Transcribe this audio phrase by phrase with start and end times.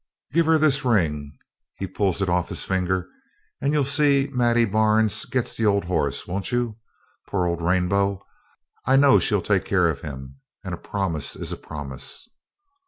[0.33, 1.37] 'Give her this ring,'
[1.75, 3.07] he pulls it off his finger,
[3.61, 6.79] 'and you'll see Maddie Barnes gets the old horse, won't you?
[7.29, 8.25] Poor old Rainbow!
[8.83, 12.27] I know she'll take care of him; and a promise is a promise.'